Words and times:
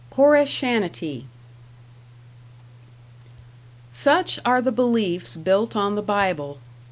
#Koreshanity# 0.09 1.25
Such 3.91 4.39
are 4.43 4.59
the 4.59 4.71
beliefs 4.71 5.35
built 5.35 5.75
on 5.75 5.93
the 5.93 6.01
Bible. 6.01 6.57